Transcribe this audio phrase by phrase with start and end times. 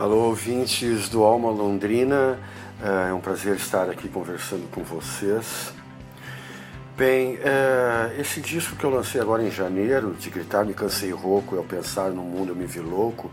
[0.00, 2.38] Alô, ouvintes do Alma Londrina,
[2.82, 5.74] é um prazer estar aqui conversando com vocês.
[6.96, 11.54] Bem, é, esse disco que eu lancei agora em janeiro, de Gritar Me Cansei Rouco,
[11.54, 13.30] ao Pensar no Mundo Eu Me Vi Louco,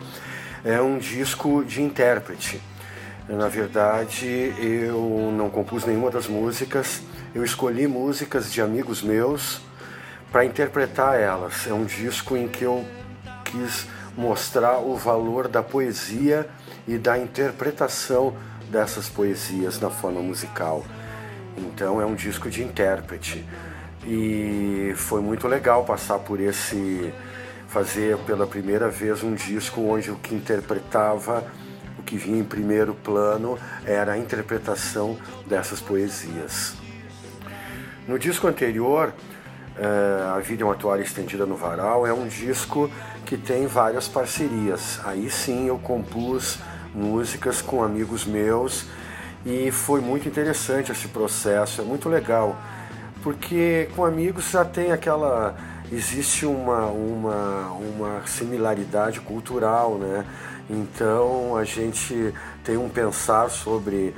[0.66, 2.61] é um disco de intérprete.
[3.29, 7.02] Na verdade, eu não compus nenhuma das músicas,
[7.34, 9.61] eu escolhi músicas de amigos meus
[10.34, 11.65] para interpretar elas.
[11.65, 12.86] É um disco em que eu
[13.45, 13.88] quis
[14.18, 16.49] mostrar o valor da poesia
[16.88, 18.35] e da interpretação
[18.70, 20.84] dessas poesias na forma musical.
[21.55, 23.45] Então é um disco de intérprete.
[24.05, 27.13] E foi muito legal passar por esse
[27.67, 31.45] fazer pela primeira vez um disco onde o que interpretava,
[31.99, 36.75] o que vinha em primeiro plano era a interpretação dessas poesias.
[38.08, 39.13] No disco anterior,
[40.36, 42.90] A Vida é uma Toalha Estendida no Varal, é um disco
[43.26, 45.00] que tem várias parcerias.
[45.03, 46.59] Aí sim eu compus
[46.94, 48.86] músicas com amigos meus
[49.45, 52.55] e foi muito interessante esse processo, é muito legal,
[53.23, 55.55] porque com amigos já tem aquela
[55.92, 60.25] existe uma, uma, uma similaridade cultural, né?
[60.70, 62.33] Então a gente
[62.64, 64.14] tem um pensar sobre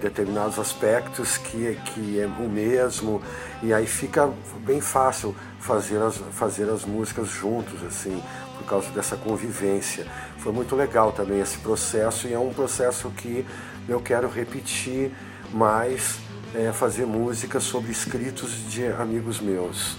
[0.00, 3.22] determinados aspectos que, que é o mesmo
[3.62, 4.32] e aí fica
[4.64, 8.22] bem fácil fazer as, fazer as músicas juntos assim
[8.56, 10.06] por causa dessa convivência.
[10.38, 13.44] Foi muito legal também esse processo e é um processo que
[13.88, 15.12] eu quero repetir
[15.52, 16.18] mais
[16.54, 19.96] é, fazer música sobre escritos de amigos meus